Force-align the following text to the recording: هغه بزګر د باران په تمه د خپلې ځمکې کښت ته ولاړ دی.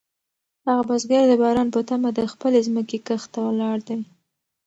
هغه 0.65 0.83
بزګر 0.89 1.23
د 1.29 1.33
باران 1.41 1.67
په 1.75 1.81
تمه 1.89 2.09
د 2.13 2.19
خپلې 2.31 2.59
ځمکې 2.67 2.97
کښت 3.07 3.27
ته 3.33 3.39
ولاړ 3.47 3.77
دی. 3.87 3.99